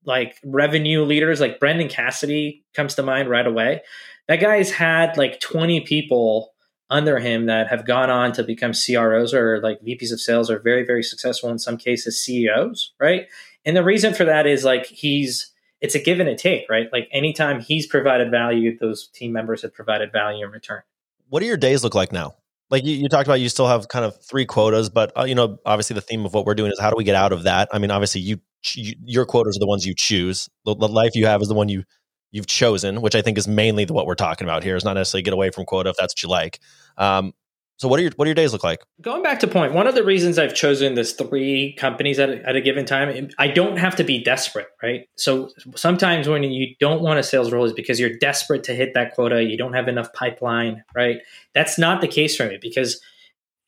like 0.05 0.37
revenue 0.45 1.03
leaders 1.05 1.41
like 1.41 1.59
Brendan 1.59 1.89
Cassidy 1.89 2.65
comes 2.75 2.95
to 2.95 3.03
mind 3.03 3.29
right 3.29 3.47
away. 3.47 3.83
That 4.29 4.41
guy's 4.41 4.71
had 4.71 5.17
like 5.17 5.41
20 5.41 5.81
people 5.81 6.53
under 6.91 7.19
him 7.19 7.47
that 7.47 7.69
have 7.69 7.87
gone 7.87 8.11
on 8.11 8.33
to 8.33 8.45
become 8.45 8.73
CROs 8.73 9.33
or 9.33 9.61
like 9.61 9.81
VPs 9.81 10.13
of 10.13 10.21
sales 10.21 10.51
or 10.51 10.59
very, 10.59 10.85
very 10.85 11.03
successful 11.03 11.51
in 11.51 11.59
some 11.59 11.79
cases 11.79 12.23
CEOs, 12.23 12.93
right? 13.01 13.27
And 13.65 13.77
the 13.77 13.85
reason 13.85 14.13
for 14.13 14.25
that 14.25 14.47
is 14.47 14.65
like 14.65 14.87
he's 14.87 15.52
it's 15.83 15.97
a 15.97 15.99
give 15.99 16.21
and 16.21 16.29
a 16.29 16.37
take, 16.37 16.71
right? 16.71 16.89
Like 16.93 17.09
anytime 17.13 17.61
he's 17.61 17.87
provided 17.87 18.31
value, 18.31 18.79
those 18.79 19.09
team 19.09 19.33
members 19.33 19.63
have 19.63 19.75
provided 19.75 20.13
value 20.13 20.47
in 20.47 20.53
return. 20.53 20.83
What 21.29 21.41
do 21.41 21.47
your 21.47 21.57
days 21.57 21.83
look 21.83 21.95
like 21.95 22.13
now? 22.13 22.37
Like 22.71 22.85
you, 22.85 22.95
you 22.95 23.09
talked 23.09 23.27
about, 23.27 23.41
you 23.41 23.49
still 23.49 23.67
have 23.67 23.89
kind 23.89 24.05
of 24.05 24.19
three 24.25 24.47
quotas, 24.47 24.89
but 24.89 25.13
uh, 25.19 25.25
you 25.25 25.35
know, 25.35 25.59
obviously 25.67 25.95
the 25.95 26.01
theme 26.01 26.25
of 26.25 26.33
what 26.33 26.47
we're 26.47 26.55
doing 26.55 26.71
is 26.71 26.79
how 26.81 26.89
do 26.89 26.97
we 26.97 27.05
get 27.05 27.17
out 27.17 27.33
of 27.33 27.43
that? 27.43 27.69
I 27.73 27.79
mean, 27.79 27.91
obviously 27.91 28.21
you, 28.21 28.41
you 28.75 28.95
your 29.05 29.27
quotas 29.27 29.57
are 29.57 29.61
the 29.61 29.67
ones 29.67 29.85
you 29.85 29.95
choose. 29.95 30.49
The, 30.65 30.75
the 30.75 30.89
life 30.89 31.11
you 31.15 31.27
have 31.27 31.43
is 31.43 31.49
the 31.49 31.55
one 31.55 31.69
you 31.69 31.83
you've 32.31 32.47
chosen, 32.47 33.03
which 33.03 33.17
I 33.17 33.21
think 33.21 33.37
is 33.37 33.49
mainly 33.49 33.85
the, 33.85 33.93
what 33.93 34.07
we're 34.07 34.15
talking 34.15 34.47
about 34.47 34.63
here. 34.63 34.77
Is 34.77 34.85
not 34.85 34.95
necessarily 34.95 35.23
get 35.23 35.35
away 35.35 35.51
from 35.51 35.67
quota 35.67 35.91
if 35.91 35.97
that's 35.97 36.15
what 36.15 36.23
you 36.23 36.29
like. 36.29 36.61
Um, 36.97 37.35
so 37.77 37.89
what 37.89 37.99
are 37.99 38.03
your 38.03 38.13
what 38.17 38.27
do 38.27 38.29
your 38.29 38.35
days 38.35 38.53
look 38.53 38.63
like? 38.63 38.81
Going 39.01 39.23
back 39.23 39.41
to 39.41 39.49
point, 39.49 39.73
one 39.73 39.87
of 39.87 39.95
the 39.95 40.05
reasons 40.05 40.39
I've 40.39 40.55
chosen 40.55 40.95
this 40.95 41.13
three 41.13 41.75
companies 41.79 42.19
at 42.19 42.31
a, 42.31 42.49
at 42.49 42.55
a 42.55 42.61
given 42.61 42.85
time, 42.85 43.31
I 43.39 43.49
don't 43.49 43.77
have 43.77 43.97
to 43.97 44.05
be 44.05 44.23
desperate, 44.23 44.69
right? 44.83 45.09
So 45.17 45.51
sometimes 45.75 46.29
when 46.29 46.45
you 46.45 46.77
don't 46.79 47.03
want 47.03 47.19
a 47.19 47.23
sales 47.23 47.53
role 47.53 47.65
is 47.65 47.73
because 47.73 47.99
you're 47.99 48.17
desperate 48.19 48.63
to 48.65 48.75
hit 48.75 48.95
that 48.95 49.15
quota, 49.15 49.43
you 49.43 49.57
don't 49.57 49.73
have 49.73 49.89
enough 49.89 50.13
pipeline, 50.13 50.85
right? 50.95 51.19
That's 51.55 51.79
not 51.79 52.01
the 52.01 52.09
case 52.09 52.37
for 52.37 52.47
me 52.47 52.59
because 52.61 53.01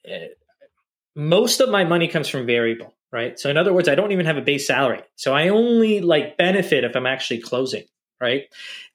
uh, 0.09 0.27
most 1.17 1.61
of 1.61 1.69
my 1.71 1.85
money 1.85 2.07
comes 2.07 2.29
from 2.29 2.47
variable, 2.47 2.95
right? 3.13 3.39
So 3.39 3.51
in 3.51 3.57
other 3.57 3.73
words, 3.73 3.89
I 3.89 3.95
don't 3.95 4.13
even 4.13 4.27
have 4.27 4.37
a 4.37 4.43
base 4.43 4.67
salary, 4.67 5.03
so 5.17 5.35
I 5.35 5.49
only 5.49 6.01
like 6.01 6.37
benefit 6.37 6.85
if 6.85 6.95
I'm 6.95 7.07
actually 7.07 7.41
closing, 7.41 7.85
right? 8.21 8.43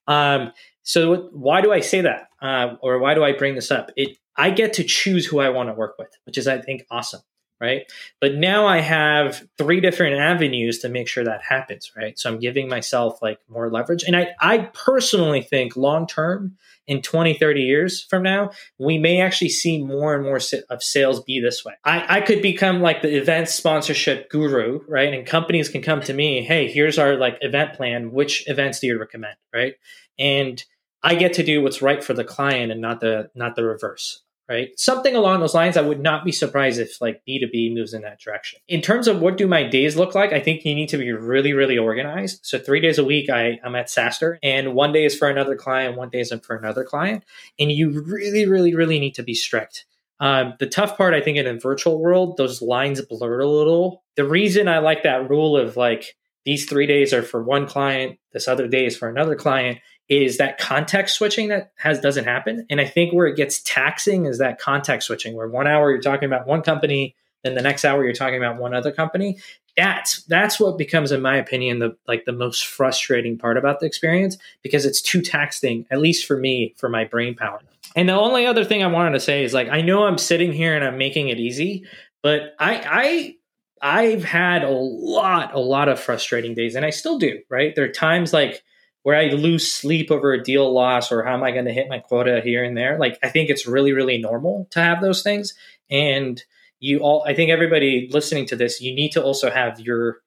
Um, 0.08 0.54
so 0.84 1.30
why 1.34 1.62
do 1.62 1.72
I 1.72 1.82
say 1.82 2.02
that, 2.02 2.30
uh, 2.42 2.76
or 2.82 3.00
why 3.00 3.14
do 3.14 3.24
I 3.24 3.34
bring 3.34 3.56
this 3.56 3.70
up? 3.70 3.92
It 3.96 4.18
I 4.40 4.52
get 4.52 4.72
to 4.74 4.86
choose 4.86 5.26
who 5.26 5.40
I 5.40 5.50
want 5.50 5.68
to 5.68 5.74
work 5.74 5.98
with, 6.00 6.18
which 6.26 6.38
is 6.38 6.48
I 6.48 6.62
think 6.62 6.86
awesome, 6.90 7.20
right? 7.60 7.82
But 8.22 8.36
now 8.36 8.66
I 8.66 8.80
have 8.80 9.46
three 9.58 9.82
different 9.82 10.18
avenues 10.18 10.80
to 10.80 10.88
make 10.88 11.10
sure 11.10 11.26
that 11.26 11.42
happens, 11.44 11.92
right? 11.98 12.18
So 12.18 12.32
I'm 12.32 12.40
giving 12.40 12.70
myself 12.70 13.22
like 13.22 13.40
more 13.50 13.70
leverage, 13.70 14.04
and 14.04 14.16
I 14.16 14.30
I 14.40 14.70
personally 14.74 15.42
think 15.42 15.76
long 15.76 16.08
term 16.08 16.56
in 16.88 17.02
20 17.02 17.34
30 17.36 17.62
years 17.62 18.04
from 18.10 18.24
now 18.24 18.50
we 18.80 18.98
may 18.98 19.22
actually 19.22 19.50
see 19.50 19.84
more 19.84 20.16
and 20.16 20.24
more 20.24 20.40
of 20.70 20.82
sales 20.82 21.22
be 21.22 21.42
this 21.42 21.66
way. 21.66 21.74
I, 21.84 22.18
I 22.18 22.22
could 22.22 22.42
become 22.42 22.82
like 22.82 23.02
the 23.02 23.16
event 23.16 23.50
sponsorship 23.50 24.30
guru 24.32 24.80
right? 24.88 25.14
And 25.14 25.28
companies 25.28 25.68
can 25.68 25.82
come 25.82 26.00
to 26.02 26.14
me 26.14 26.44
hey 26.44 26.72
here's 26.72 26.98
our 26.98 27.18
like 27.18 27.38
event 27.42 27.74
plan. 27.74 28.12
Which 28.12 28.50
events 28.50 28.80
do 28.80 28.88
you 28.88 28.98
recommend? 28.98 29.36
Right? 29.54 29.76
And 30.18 30.64
i 31.04 31.16
get 31.16 31.34
to 31.34 31.44
do 31.44 31.62
what's 31.62 31.82
right 31.82 32.04
for 32.04 32.14
the 32.14 32.24
client 32.24 32.72
and 32.72 32.82
not 32.82 33.00
the 33.00 33.30
not 33.36 33.56
the 33.56 33.64
reverse 33.64 34.22
right? 34.50 34.78
Something 34.78 35.16
along 35.16 35.40
those 35.40 35.54
lines. 35.54 35.78
I 35.78 35.82
would 35.82 36.02
not 36.02 36.26
be 36.26 36.32
surprised 36.32 36.80
if 36.80 37.00
like 37.00 37.22
B2B 37.28 37.74
moves 37.74 37.94
in 37.94 38.02
that 38.02 38.20
direction. 38.20 38.60
In 38.68 38.82
terms 38.82 39.08
of 39.08 39.22
what 39.22 39.38
do 39.38 39.48
my 39.48 39.64
days 39.64 39.96
look 39.96 40.16
like, 40.16 40.34
I 40.34 40.40
think 40.40 40.66
you 40.66 40.74
need 40.74 40.90
to 40.90 40.98
be 40.98 41.12
really, 41.12 41.54
really 41.54 41.78
organized. 41.78 42.40
So 42.44 42.58
three 42.58 42.80
days 42.80 42.98
a 42.98 43.06
week, 43.06 43.30
I, 43.30 43.60
I'm 43.64 43.76
at 43.76 43.88
SaaStr 43.88 44.38
and 44.42 44.74
one 44.74 44.92
day 44.92 45.06
is 45.06 45.16
for 45.16 45.30
another 45.30 45.56
client, 45.56 45.96
one 45.96 46.10
day 46.10 46.22
is 46.22 46.34
for 46.44 46.56
another 46.56 46.84
client. 46.84 47.24
And 47.60 47.72
you 47.72 48.02
really, 48.02 48.48
really, 48.48 48.74
really 48.74 49.00
need 49.00 49.16
to 49.16 49.24
be 49.24 49.36
strict. 49.36 49.86
Um, 50.20 50.56
the 50.60 50.68
tough 50.68 50.98
part, 50.98 51.14
I 51.14 51.22
think, 51.22 51.38
in 51.38 51.48
a 51.48 51.58
virtual 51.58 52.02
world, 52.02 52.36
those 52.36 52.62
lines 52.62 53.02
blur 53.02 53.40
a 53.40 53.48
little. 53.48 54.04
The 54.18 54.28
reason 54.28 54.68
I 54.68 54.80
like 54.80 55.04
that 55.04 55.30
rule 55.30 55.56
of 55.56 55.78
like 55.78 56.18
these 56.46 56.66
three 56.66 56.88
days 56.88 57.14
are 57.14 57.24
for 57.24 57.42
one 57.42 57.68
client, 57.68 58.18
this 58.34 58.48
other 58.48 58.68
day 58.68 58.86
is 58.86 58.98
for 58.98 59.08
another 59.08 59.36
client, 59.36 59.80
is 60.10 60.38
that 60.38 60.58
context 60.58 61.16
switching 61.16 61.50
that 61.50 61.72
has 61.78 62.00
doesn't 62.02 62.26
happen. 62.26 62.66
And 62.70 62.82
I 62.82 62.86
think 62.86 63.14
where 63.14 63.28
it 63.28 63.38
gets 63.38 63.62
taxing 63.62 64.26
is 64.26 64.40
that 64.40 64.60
context 64.60 65.08
switching, 65.08 65.36
where 65.36 65.48
one 65.48 65.68
hour 65.68 65.92
you're 65.92 66.02
talking 66.02 66.26
about 66.26 66.48
one 66.48 66.64
company, 66.64 67.16
then 67.44 67.54
the 67.54 67.62
next 67.62 67.86
hour 67.86 68.04
you're 68.04 68.14
talking 68.14 68.38
about 68.38 68.58
one 68.60 68.74
other 68.74 68.92
company. 68.92 69.38
That's 69.78 70.24
that's 70.24 70.60
what 70.60 70.78
becomes, 70.78 71.12
in 71.12 71.22
my 71.22 71.38
opinion, 71.38 71.80
the 71.80 71.96
like 72.08 72.26
the 72.26 72.34
most 72.34 72.66
frustrating 72.66 73.38
part 73.38 73.56
about 73.56 73.80
the 73.80 73.86
experience 73.86 74.38
because 74.64 74.86
it's 74.86 75.02
too 75.02 75.22
taxing, 75.22 75.86
at 75.92 76.02
least 76.02 76.26
for 76.26 76.38
me, 76.38 76.74
for 76.78 76.90
my 76.90 77.06
brain 77.06 77.36
power. 77.36 77.60
And 77.96 78.10
the 78.10 78.14
only 78.14 78.46
other 78.46 78.66
thing 78.66 78.84
I 78.84 78.88
wanted 78.88 79.12
to 79.12 79.20
say 79.20 79.44
is 79.44 79.54
like 79.54 79.70
I 79.70 79.82
know 79.82 80.06
I'm 80.06 80.18
sitting 80.18 80.52
here 80.52 80.76
and 80.76 80.84
I'm 80.84 80.98
making 80.98 81.30
it 81.30 81.40
easy, 81.40 81.86
but 82.24 82.56
I 82.60 83.36
I 83.82 84.02
I've 84.02 84.24
had 84.24 84.64
a 84.64 84.72
lot, 84.72 85.54
a 85.54 85.60
lot 85.60 85.88
of 85.88 86.00
frustrating 86.00 86.56
days, 86.56 86.76
and 86.76 86.84
I 86.84 86.90
still 86.90 87.20
do. 87.20 87.40
Right, 87.48 87.76
there 87.76 87.86
are 87.86 87.92
times 87.92 88.34
like 88.34 88.64
where 89.04 89.18
I 89.18 89.28
lose 89.28 89.72
sleep 89.72 90.12
over 90.12 90.34
a 90.34 90.44
deal 90.44 90.74
loss 90.74 91.12
or 91.12 91.24
how 91.24 91.34
am 91.34 91.44
I 91.44 91.52
going 91.52 91.66
to 91.66 91.74
hit 91.74 91.90
my 91.90 92.00
quota 92.00 92.42
here 92.44 92.64
and 92.64 92.76
there. 92.76 92.98
Like 93.00 93.18
I 93.24 93.30
think 93.30 93.50
it's 93.50 93.66
really, 93.66 93.94
really 93.94 94.18
normal 94.18 94.68
to 94.72 94.82
have 94.82 95.02
those 95.02 95.24
things, 95.24 95.54
and 95.90 96.42
you 96.80 97.00
all. 97.00 97.24
I 97.28 97.34
think 97.34 97.52
everybody 97.52 98.10
listening 98.12 98.46
to 98.48 98.56
this, 98.56 98.82
you 98.82 98.94
need 98.94 99.12
to 99.14 99.24
also 99.24 99.50
have 99.50 99.80
your 99.80 100.22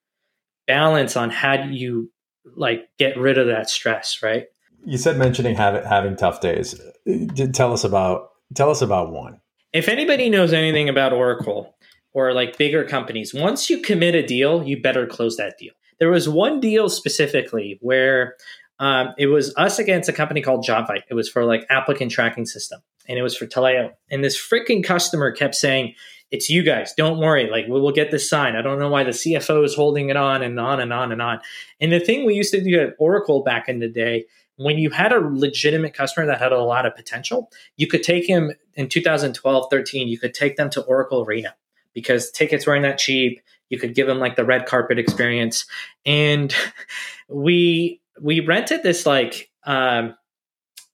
balance 0.66 1.16
on 1.16 1.30
how 1.30 1.56
do 1.56 1.70
you 1.70 2.10
like 2.56 2.88
get 2.98 3.16
rid 3.16 3.38
of 3.38 3.46
that 3.46 3.70
stress, 3.70 4.22
right? 4.22 4.46
You 4.84 4.98
said 4.98 5.16
mentioning 5.16 5.54
having 5.54 5.84
having 5.84 6.16
tough 6.16 6.40
days. 6.40 6.78
Uh, 6.80 7.46
tell 7.52 7.72
us 7.72 7.84
about 7.84 8.30
tell 8.54 8.70
us 8.70 8.82
about 8.82 9.12
one. 9.12 9.40
If 9.72 9.88
anybody 9.88 10.28
knows 10.28 10.52
anything 10.52 10.88
about 10.88 11.12
Oracle 11.12 11.76
or 12.12 12.34
like 12.34 12.58
bigger 12.58 12.84
companies, 12.84 13.32
once 13.32 13.70
you 13.70 13.80
commit 13.80 14.14
a 14.14 14.26
deal, 14.26 14.62
you 14.64 14.80
better 14.80 15.06
close 15.06 15.36
that 15.36 15.56
deal. 15.58 15.72
There 15.98 16.10
was 16.10 16.28
one 16.28 16.60
deal 16.60 16.88
specifically 16.88 17.78
where 17.80 18.36
um, 18.78 19.14
it 19.18 19.26
was 19.26 19.54
us 19.56 19.78
against 19.78 20.08
a 20.08 20.12
company 20.12 20.40
called 20.40 20.64
Jobvite. 20.64 21.02
It 21.08 21.14
was 21.14 21.28
for 21.28 21.44
like 21.44 21.66
applicant 21.70 22.10
tracking 22.10 22.46
system, 22.46 22.80
and 23.08 23.18
it 23.18 23.22
was 23.22 23.36
for 23.36 23.46
Taleo. 23.46 23.92
And 24.10 24.24
this 24.24 24.36
freaking 24.36 24.82
customer 24.82 25.30
kept 25.30 25.54
saying, 25.54 25.94
"It's 26.30 26.50
you 26.50 26.62
guys. 26.62 26.92
Don't 26.96 27.18
worry. 27.18 27.48
Like 27.50 27.66
we 27.66 27.80
will 27.80 27.92
get 27.92 28.10
this 28.10 28.28
signed." 28.28 28.56
I 28.56 28.62
don't 28.62 28.78
know 28.78 28.88
why 28.88 29.04
the 29.04 29.10
CFO 29.10 29.64
is 29.64 29.74
holding 29.74 30.08
it 30.08 30.16
on 30.16 30.42
and 30.42 30.58
on 30.58 30.80
and 30.80 30.92
on 30.92 31.12
and 31.12 31.22
on. 31.22 31.40
And 31.80 31.92
the 31.92 32.00
thing 32.00 32.26
we 32.26 32.34
used 32.34 32.52
to 32.52 32.62
do 32.62 32.80
at 32.80 32.94
Oracle 32.98 33.42
back 33.42 33.68
in 33.68 33.78
the 33.78 33.88
day 33.88 34.26
when 34.56 34.78
you 34.78 34.90
had 34.90 35.12
a 35.12 35.18
legitimate 35.18 35.94
customer 35.94 36.26
that 36.26 36.38
had 36.38 36.52
a 36.52 36.62
lot 36.62 36.86
of 36.86 36.94
potential, 36.94 37.50
you 37.76 37.86
could 37.86 38.02
take 38.02 38.28
him 38.28 38.52
in 38.74 38.88
2012, 38.88 39.66
13, 39.70 40.08
you 40.08 40.18
could 40.18 40.34
take 40.34 40.56
them 40.56 40.70
to 40.70 40.82
Oracle 40.82 41.24
Arena 41.24 41.54
because 41.94 42.30
tickets 42.30 42.66
weren't 42.66 42.82
that 42.82 42.98
cheap. 42.98 43.40
You 43.70 43.78
could 43.78 43.94
give 43.94 44.06
them 44.06 44.18
like 44.18 44.36
the 44.36 44.44
red 44.44 44.66
carpet 44.66 44.98
experience. 44.98 45.64
And 46.04 46.54
we 47.28 48.01
we 48.22 48.40
rented 48.40 48.82
this 48.82 49.04
like 49.04 49.50
um, 49.64 50.14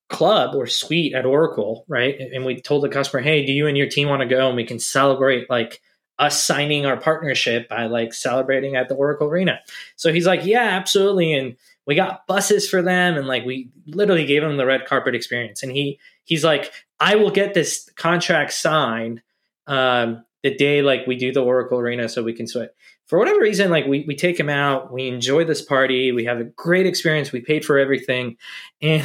club 0.08 0.54
or 0.54 0.66
suite 0.66 1.14
at 1.14 1.26
Oracle, 1.26 1.85
right? 1.88 2.18
And 2.18 2.44
we 2.44 2.61
told 2.61 2.82
the 2.82 2.88
customer, 2.88 3.23
hey, 3.23 3.44
do 3.44 3.52
you 3.52 3.66
and 3.66 3.76
your 3.76 3.88
team 3.88 4.08
want 4.08 4.23
to 4.23 4.28
go 4.28 4.49
and 4.49 4.56
we 4.56 4.64
can 4.64 4.78
celebrate 4.78 5.50
like 5.50 5.80
us 6.18 6.42
signing 6.42 6.85
our 6.85 6.97
partnership 6.97 7.68
by 7.68 7.87
like 7.87 8.12
celebrating 8.12 8.75
at 8.75 8.88
the 8.88 8.94
Oracle 8.94 9.28
Arena. 9.28 9.61
So 9.94 10.12
he's 10.12 10.26
like, 10.26 10.44
yeah, 10.44 10.62
absolutely. 10.62 11.32
And 11.32 11.56
we 11.88 11.94
got 11.94 12.26
buses 12.26 12.68
for 12.68 12.82
them 12.82 13.16
and 13.16 13.26
like 13.26 13.47
we 13.47 13.70
literally 13.87 14.26
gave 14.26 14.42
him 14.42 14.58
the 14.58 14.66
red 14.66 14.85
carpet 14.85 15.14
experience 15.14 15.62
and 15.62 15.73
he 15.73 15.99
he's 16.23 16.44
like 16.44 16.70
i 17.00 17.16
will 17.16 17.30
get 17.30 17.54
this 17.54 17.90
contract 17.97 18.52
signed 18.52 19.23
um, 19.66 20.25
the 20.42 20.54
day 20.54 20.82
like 20.82 21.06
we 21.06 21.16
do 21.16 21.32
the 21.32 21.42
oracle 21.42 21.78
arena 21.78 22.08
so 22.08 22.23
we 22.23 22.35
can 22.35 22.47
switch 22.47 22.70
for 23.09 23.19
whatever 23.19 23.41
reason 23.41 23.71
like 23.71 23.87
we, 23.87 24.05
we 24.07 24.15
take 24.15 24.38
him 24.38 24.49
out 24.49 24.93
we 24.93 25.09
enjoy 25.09 25.45
this 25.45 25.62
party 25.62 26.12
we 26.12 26.25
have 26.25 26.38
a 26.38 26.45
great 26.45 26.87
experience 26.87 27.33
we 27.33 27.41
paid 27.41 27.65
for 27.65 27.79
everything 27.79 28.37
and 28.81 29.05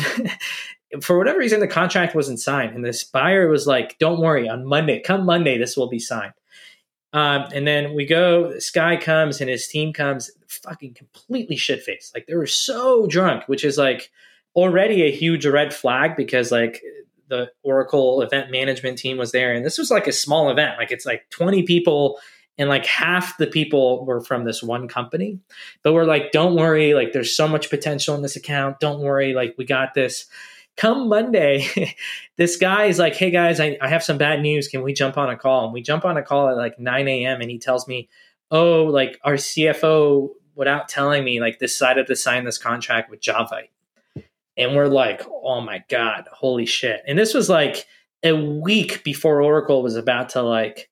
for 1.01 1.17
whatever 1.17 1.39
reason 1.39 1.59
the 1.59 1.67
contract 1.67 2.13
wasn't 2.13 2.39
signed 2.39 2.75
and 2.75 2.85
this 2.85 3.03
buyer 3.03 3.47
was 3.47 3.65
like 3.65 3.97
don't 3.97 4.19
worry 4.19 4.47
on 4.47 4.65
monday 4.65 5.01
come 5.01 5.25
monday 5.25 5.57
this 5.57 5.75
will 5.75 5.89
be 5.89 5.99
signed 5.99 6.33
um, 7.13 7.45
and 7.53 7.67
then 7.67 7.93
we 7.93 8.05
go, 8.05 8.53
guy 8.73 8.97
comes 8.97 9.39
and 9.39 9.49
his 9.49 9.67
team 9.67 9.93
comes 9.93 10.31
fucking 10.47 10.95
completely 10.95 11.55
shit 11.55 11.83
faced. 11.83 12.13
Like 12.15 12.25
they 12.25 12.35
were 12.35 12.47
so 12.47 13.05
drunk, 13.05 13.47
which 13.47 13.63
is 13.63 13.77
like 13.77 14.11
already 14.55 15.03
a 15.03 15.11
huge 15.11 15.45
red 15.45 15.73
flag 15.73 16.15
because 16.15 16.51
like 16.51 16.81
the 17.29 17.51
Oracle 17.61 18.21
event 18.23 18.49
management 18.49 18.97
team 18.97 19.17
was 19.17 19.31
there. 19.31 19.53
And 19.53 19.63
this 19.63 19.77
was 19.77 19.91
like 19.91 20.07
a 20.07 20.11
small 20.11 20.49
event. 20.49 20.79
Like 20.79 20.91
it's 20.91 21.05
like 21.05 21.29
20 21.29 21.63
people 21.63 22.17
and 22.57 22.69
like 22.69 22.85
half 22.85 23.37
the 23.37 23.47
people 23.47 24.05
were 24.05 24.21
from 24.21 24.43
this 24.43 24.61
one 24.61 24.87
company. 24.87 25.39
But 25.83 25.93
we're 25.93 26.05
like, 26.05 26.31
don't 26.31 26.55
worry, 26.55 26.93
like 26.93 27.11
there's 27.11 27.35
so 27.35 27.47
much 27.47 27.69
potential 27.69 28.15
in 28.15 28.21
this 28.21 28.35
account. 28.35 28.79
Don't 28.79 29.01
worry, 29.01 29.33
like 29.33 29.55
we 29.57 29.65
got 29.65 29.93
this 29.93 30.25
come 30.75 31.07
Monday, 31.07 31.95
this 32.37 32.57
guy 32.57 32.85
is 32.85 32.99
like, 32.99 33.15
Hey 33.15 33.31
guys, 33.31 33.59
I, 33.59 33.77
I 33.81 33.89
have 33.89 34.03
some 34.03 34.17
bad 34.17 34.41
news. 34.41 34.67
Can 34.67 34.81
we 34.81 34.93
jump 34.93 35.17
on 35.17 35.29
a 35.29 35.37
call? 35.37 35.65
And 35.65 35.73
we 35.73 35.81
jump 35.81 36.05
on 36.05 36.17
a 36.17 36.23
call 36.23 36.49
at 36.49 36.57
like 36.57 36.79
9 36.79 37.07
a.m. 37.07 37.41
and 37.41 37.49
he 37.49 37.59
tells 37.59 37.87
me, 37.87 38.09
Oh, 38.51 38.83
like 38.83 39.19
our 39.23 39.33
CFO, 39.33 40.29
without 40.55 40.87
telling 40.87 41.23
me, 41.23 41.41
like 41.41 41.59
decided 41.59 42.07
to 42.07 42.15
sign 42.15 42.45
this 42.45 42.57
contract 42.57 43.09
with 43.09 43.21
Jobvite. 43.21 43.69
And 44.57 44.75
we're 44.75 44.87
like, 44.87 45.21
Oh 45.27 45.61
my 45.61 45.83
God, 45.89 46.27
holy 46.31 46.65
shit. 46.65 47.01
And 47.07 47.17
this 47.17 47.33
was 47.33 47.49
like 47.49 47.85
a 48.23 48.33
week 48.33 49.03
before 49.03 49.41
Oracle 49.41 49.83
was 49.83 49.95
about 49.95 50.29
to 50.29 50.41
like 50.41 50.89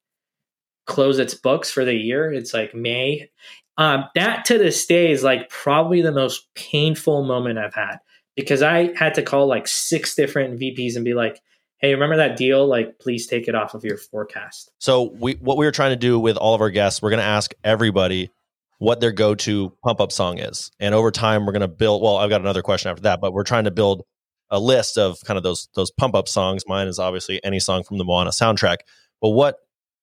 close 0.85 1.19
its 1.19 1.33
books 1.33 1.71
for 1.71 1.85
the 1.85 1.93
year. 1.93 2.31
It's 2.31 2.53
like 2.53 2.73
May. 2.73 3.29
Um, 3.77 4.05
that 4.15 4.45
to 4.45 4.57
this 4.57 4.85
day 4.85 5.11
is 5.11 5.23
like 5.23 5.49
probably 5.49 6.01
the 6.01 6.11
most 6.11 6.53
painful 6.55 7.23
moment 7.23 7.57
I've 7.57 7.73
had 7.73 7.97
because 8.35 8.61
I 8.61 8.93
had 8.95 9.13
to 9.15 9.23
call 9.23 9.47
like 9.47 9.67
six 9.67 10.15
different 10.15 10.59
VPs 10.59 10.95
and 10.95 11.05
be 11.05 11.13
like, 11.13 11.41
hey, 11.79 11.93
remember 11.93 12.17
that 12.17 12.37
deal? 12.37 12.67
Like, 12.67 12.99
please 12.99 13.27
take 13.27 13.47
it 13.47 13.55
off 13.55 13.73
of 13.73 13.83
your 13.83 13.97
forecast. 13.97 14.71
So 14.79 15.11
we 15.19 15.33
what 15.33 15.57
we 15.57 15.65
were 15.65 15.71
trying 15.71 15.91
to 15.91 15.95
do 15.97 16.19
with 16.19 16.37
all 16.37 16.53
of 16.53 16.61
our 16.61 16.69
guests, 16.69 17.01
we're 17.01 17.09
going 17.09 17.19
to 17.19 17.25
ask 17.25 17.53
everybody 17.63 18.29
what 18.77 18.99
their 18.99 19.11
go-to 19.11 19.71
pump-up 19.83 20.11
song 20.11 20.39
is, 20.39 20.71
and 20.79 20.95
over 20.95 21.11
time 21.11 21.45
we're 21.45 21.53
going 21.53 21.61
to 21.61 21.67
build. 21.67 22.01
Well, 22.01 22.17
I've 22.17 22.29
got 22.29 22.41
another 22.41 22.61
question 22.61 22.89
after 22.89 23.03
that, 23.03 23.21
but 23.21 23.33
we're 23.33 23.43
trying 23.43 23.65
to 23.65 23.71
build 23.71 24.03
a 24.49 24.59
list 24.59 24.97
of 24.97 25.19
kind 25.25 25.37
of 25.37 25.43
those 25.43 25.69
those 25.75 25.91
pump-up 25.91 26.27
songs. 26.27 26.63
Mine 26.67 26.87
is 26.87 26.99
obviously 26.99 27.43
any 27.43 27.59
song 27.59 27.83
from 27.83 27.97
the 27.97 28.03
Moana 28.03 28.31
soundtrack. 28.31 28.77
But 29.21 29.29
what 29.29 29.57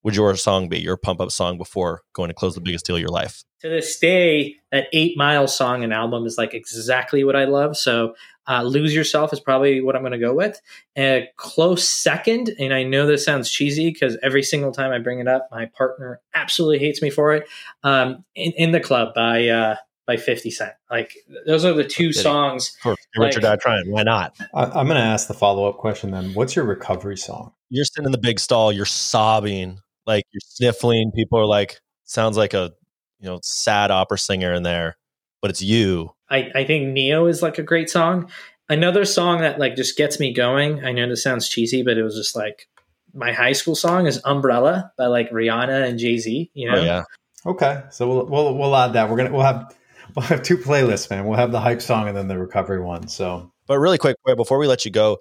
would 0.08 0.16
your 0.16 0.34
song 0.36 0.70
be? 0.70 0.78
Your 0.78 0.96
pump-up 0.96 1.30
song 1.30 1.58
before 1.58 2.00
going 2.14 2.28
to 2.28 2.34
close 2.34 2.54
the 2.54 2.62
biggest 2.62 2.86
deal 2.86 2.96
of 2.96 3.02
your 3.02 3.10
life? 3.10 3.44
to 3.60 3.68
this 3.68 3.98
day, 3.98 4.56
that 4.70 4.86
Eight 4.92 5.16
Mile 5.16 5.48
song 5.48 5.82
and 5.82 5.92
album 5.92 6.26
is 6.26 6.38
like 6.38 6.54
exactly 6.54 7.24
what 7.24 7.36
I 7.36 7.44
love. 7.44 7.76
So, 7.76 8.14
uh, 8.46 8.62
Lose 8.62 8.94
Yourself 8.94 9.32
is 9.32 9.40
probably 9.40 9.80
what 9.80 9.96
I'm 9.96 10.02
going 10.02 10.12
to 10.12 10.18
go 10.18 10.32
with. 10.32 10.60
A 10.96 11.28
close 11.36 11.86
second, 11.86 12.54
and 12.58 12.72
I 12.72 12.84
know 12.84 13.06
this 13.06 13.24
sounds 13.24 13.50
cheesy 13.50 13.90
because 13.90 14.16
every 14.22 14.42
single 14.42 14.72
time 14.72 14.92
I 14.92 14.98
bring 14.98 15.18
it 15.18 15.28
up, 15.28 15.48
my 15.50 15.66
partner 15.66 16.20
absolutely 16.34 16.78
hates 16.78 17.02
me 17.02 17.10
for 17.10 17.34
it. 17.34 17.48
Um, 17.82 18.24
in, 18.34 18.52
in 18.52 18.72
the 18.72 18.80
Club 18.80 19.12
by 19.14 19.48
uh, 19.48 19.76
by 20.06 20.16
50 20.16 20.50
Cent. 20.50 20.72
Like, 20.90 21.16
those 21.46 21.64
are 21.66 21.74
the 21.74 21.84
two 21.84 22.12
songs. 22.14 22.74
Of 22.76 22.82
course, 22.82 23.06
Richard 23.18 23.42
like, 23.42 23.58
Die 23.58 23.62
Trying. 23.62 23.90
Why 23.90 24.04
not? 24.04 24.34
I, 24.54 24.64
I'm 24.64 24.86
going 24.86 24.96
to 24.96 25.06
ask 25.06 25.28
the 25.28 25.34
follow 25.34 25.68
up 25.68 25.76
question 25.76 26.12
then. 26.12 26.32
What's 26.32 26.56
your 26.56 26.64
recovery 26.64 27.18
song? 27.18 27.52
You're 27.68 27.84
sitting 27.84 28.06
in 28.06 28.12
the 28.12 28.18
big 28.18 28.40
stall, 28.40 28.72
you're 28.72 28.86
sobbing, 28.86 29.80
like 30.08 30.24
you're 30.32 30.40
sniffling. 30.42 31.12
People 31.14 31.38
are 31.38 31.46
like, 31.46 31.80
sounds 32.04 32.36
like 32.36 32.54
a 32.54 32.72
you 33.20 33.28
know 33.28 33.38
sad 33.42 33.92
opera 33.92 34.18
singer 34.18 34.52
in 34.52 34.64
there, 34.64 34.96
but 35.40 35.50
it's 35.50 35.62
you. 35.62 36.14
I, 36.30 36.50
I 36.54 36.64
think 36.64 36.88
Neo 36.88 37.26
is 37.26 37.42
like 37.42 37.58
a 37.58 37.62
great 37.62 37.88
song. 37.88 38.30
Another 38.68 39.04
song 39.04 39.40
that 39.40 39.58
like 39.58 39.76
just 39.76 39.96
gets 39.96 40.18
me 40.18 40.32
going. 40.32 40.84
I 40.84 40.92
know 40.92 41.08
this 41.08 41.22
sounds 41.22 41.48
cheesy, 41.48 41.82
but 41.82 41.96
it 41.96 42.02
was 42.02 42.16
just 42.16 42.34
like 42.34 42.68
my 43.14 43.32
high 43.32 43.52
school 43.52 43.74
song 43.74 44.06
is 44.06 44.20
Umbrella 44.24 44.92
by 44.98 45.06
like 45.06 45.30
Rihanna 45.30 45.88
and 45.88 45.98
Jay 45.98 46.18
Z. 46.18 46.50
You 46.54 46.70
oh, 46.70 46.72
know? 46.72 46.80
Oh, 46.80 46.84
yeah. 46.84 47.04
Okay, 47.46 47.82
so 47.90 48.08
we'll 48.08 48.26
we'll 48.26 48.58
we'll 48.58 48.76
add 48.76 48.94
that. 48.94 49.08
We're 49.08 49.16
gonna 49.16 49.32
we'll 49.32 49.42
have 49.42 49.74
we'll 50.16 50.26
have 50.26 50.42
two 50.42 50.56
playlists, 50.56 51.10
man. 51.10 51.26
We'll 51.26 51.38
have 51.38 51.52
the 51.52 51.60
hype 51.60 51.82
song 51.82 52.08
and 52.08 52.16
then 52.16 52.28
the 52.28 52.38
recovery 52.38 52.80
one. 52.80 53.08
So, 53.08 53.52
but 53.66 53.78
really 53.78 53.98
quick, 53.98 54.16
before 54.36 54.58
we 54.58 54.66
let 54.66 54.84
you 54.84 54.90
go, 54.90 55.18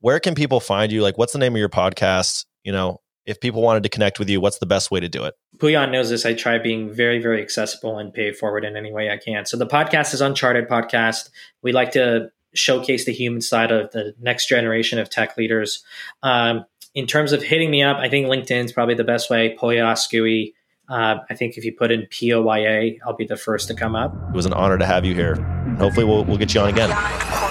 where 0.00 0.20
can 0.20 0.34
people 0.34 0.60
find 0.60 0.92
you? 0.92 1.02
Like, 1.02 1.18
what's 1.18 1.32
the 1.32 1.38
name 1.38 1.54
of 1.54 1.58
your 1.58 1.68
podcast? 1.68 2.44
You 2.62 2.72
know, 2.72 3.00
if 3.26 3.40
people 3.40 3.62
wanted 3.62 3.82
to 3.82 3.88
connect 3.88 4.18
with 4.18 4.28
you, 4.28 4.40
what's 4.40 4.58
the 4.58 4.66
best 4.66 4.90
way 4.90 5.00
to 5.00 5.08
do 5.08 5.24
it? 5.24 5.34
Puyan 5.58 5.90
knows 5.90 6.10
this. 6.10 6.26
I 6.26 6.34
try 6.34 6.58
being 6.58 6.92
very, 6.92 7.18
very 7.18 7.40
accessible 7.40 7.98
and 7.98 8.12
pay 8.12 8.32
forward 8.32 8.64
in 8.64 8.76
any 8.76 8.92
way 8.92 9.10
I 9.10 9.16
can. 9.16 9.46
So 9.46 9.56
the 9.56 9.66
podcast 9.66 10.12
is 10.14 10.20
Uncharted 10.20 10.68
Podcast. 10.68 11.30
We 11.62 11.72
like 11.72 11.92
to 11.92 12.30
showcase 12.54 13.04
the 13.04 13.12
human 13.12 13.40
side 13.40 13.72
of 13.72 13.90
the 13.92 14.14
next 14.20 14.48
generation 14.48 14.98
of 14.98 15.10
tech 15.10 15.36
leaders. 15.36 15.82
Um, 16.22 16.64
in 16.94 17.06
terms 17.06 17.32
of 17.32 17.42
hitting 17.42 17.70
me 17.70 17.82
up, 17.82 17.96
I 17.96 18.08
think 18.08 18.26
LinkedIn 18.26 18.66
is 18.66 18.72
probably 18.72 18.94
the 18.94 19.04
best 19.04 19.30
way. 19.30 19.56
Poya 19.60 19.84
Oskui. 19.92 20.52
Uh, 20.88 21.16
I 21.30 21.34
think 21.34 21.56
if 21.56 21.64
you 21.64 21.72
put 21.72 21.90
in 21.90 22.06
P 22.10 22.32
O 22.34 22.42
Y 22.42 22.58
A, 22.58 23.00
I'll 23.06 23.16
be 23.16 23.24
the 23.24 23.38
first 23.38 23.68
to 23.68 23.74
come 23.74 23.96
up. 23.96 24.14
It 24.28 24.36
was 24.36 24.46
an 24.46 24.52
honor 24.52 24.78
to 24.78 24.86
have 24.86 25.04
you 25.04 25.14
here. 25.14 25.36
Hopefully, 25.78 26.04
we'll, 26.04 26.24
we'll 26.24 26.36
get 26.36 26.54
you 26.54 26.60
on 26.60 26.68
again. 26.68 27.43